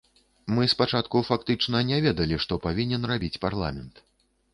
Мы 0.59 0.63
спачатку 0.71 1.19
фактычна 1.27 1.81
не 1.89 1.99
ведалі, 2.05 2.39
што 2.45 2.57
павінен 2.65 3.05
рабіць 3.13 3.41
парламент. 3.45 4.03